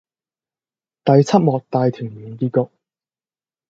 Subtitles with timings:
[1.05, 2.71] 第七幕大團圓結局